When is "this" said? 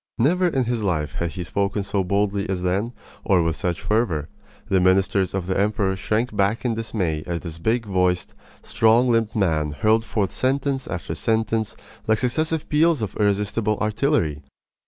7.41-7.59